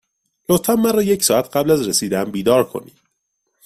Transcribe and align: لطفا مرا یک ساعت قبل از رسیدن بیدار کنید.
لطفا 0.49 0.73
مرا 0.83 1.01
یک 1.03 1.23
ساعت 1.23 1.55
قبل 1.57 1.71
از 1.71 1.87
رسیدن 1.87 2.23
بیدار 2.23 2.69
کنید. 2.69 2.97